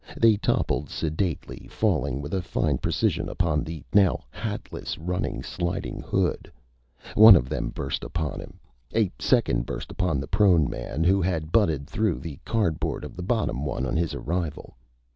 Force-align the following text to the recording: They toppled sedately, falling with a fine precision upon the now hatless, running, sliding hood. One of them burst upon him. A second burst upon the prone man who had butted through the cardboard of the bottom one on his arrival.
They 0.17 0.35
toppled 0.35 0.89
sedately, 0.89 1.67
falling 1.69 2.23
with 2.23 2.33
a 2.33 2.41
fine 2.41 2.79
precision 2.79 3.29
upon 3.29 3.63
the 3.63 3.83
now 3.93 4.21
hatless, 4.31 4.97
running, 4.97 5.43
sliding 5.43 5.99
hood. 5.99 6.51
One 7.13 7.35
of 7.35 7.49
them 7.49 7.69
burst 7.69 8.03
upon 8.03 8.39
him. 8.39 8.59
A 8.95 9.11
second 9.19 9.67
burst 9.67 9.91
upon 9.91 10.19
the 10.19 10.25
prone 10.27 10.67
man 10.67 11.03
who 11.03 11.21
had 11.21 11.51
butted 11.51 11.85
through 11.85 12.17
the 12.17 12.39
cardboard 12.45 13.03
of 13.05 13.15
the 13.15 13.21
bottom 13.21 13.63
one 13.63 13.85
on 13.85 13.95
his 13.95 14.15
arrival. 14.15 14.75